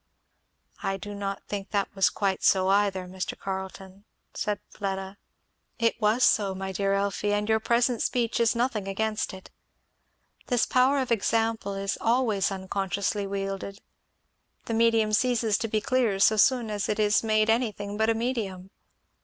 [0.81, 3.37] "I do not think that was quite so either, Mr.
[3.37, 5.17] Carleton," said Fleda.
[5.77, 9.51] "It was so, my dear Elfie, and your present speech is nothing against it.
[10.47, 13.77] This power of example is always unconsciously wielded;
[14.65, 18.15] the medium ceases to be clear so soon as it is made anything but a
[18.15, 18.71] medium.